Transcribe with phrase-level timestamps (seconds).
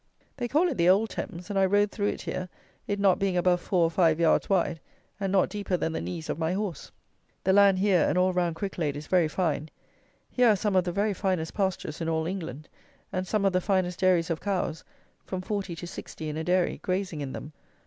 [0.37, 2.49] They call it the "Old Thames," and I rode through it here,
[2.87, 4.79] it not being above four or five yards wide,
[5.19, 6.91] and not deeper than the knees of my horse.
[7.43, 9.69] The land here and all round Cricklade is very fine.
[10.31, 12.67] Here are some of the very finest pastures in all England,
[13.13, 14.83] and some of the finest dairies of cows,
[15.23, 17.53] from 40 to 60 in a dairy, grazing in them.